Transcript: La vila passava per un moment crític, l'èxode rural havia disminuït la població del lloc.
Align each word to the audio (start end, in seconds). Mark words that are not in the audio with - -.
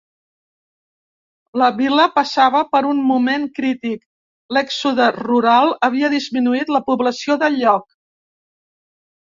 La 1.61 1.67
vila 1.81 2.05
passava 2.15 2.61
per 2.71 2.81
un 2.93 3.03
moment 3.11 3.45
crític, 3.59 4.01
l'èxode 4.59 5.11
rural 5.21 5.77
havia 5.89 6.11
disminuït 6.17 6.75
la 6.79 6.85
població 6.91 7.41
del 7.45 7.61
lloc. 7.63 7.89